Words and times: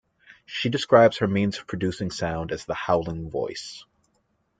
She 0.47 0.67
describes 0.69 1.19
her 1.19 1.27
means 1.27 1.59
of 1.59 1.67
producing 1.67 2.09
sound 2.09 2.51
as 2.51 2.65
the 2.65 2.73
"howling 2.73 3.29
voice". 3.29 3.85